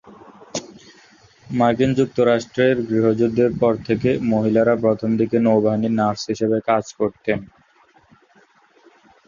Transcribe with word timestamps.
মার্কিন 1.47 1.91
যুক্তরাষ্ট্রের 1.99 2.75
গৃহযুদ্ধের 2.89 3.51
পর 3.61 3.73
থেকে, 3.87 4.09
মহিলারা 4.31 4.73
প্রথম 4.83 5.09
দিকে 5.19 5.37
নৌবাহিনীর 5.39 5.97
নার্স 5.99 6.21
হিসেবে 6.31 6.57
কাজ 6.69 6.85
করতেন। 6.99 7.39